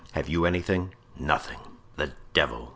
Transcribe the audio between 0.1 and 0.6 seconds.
Have you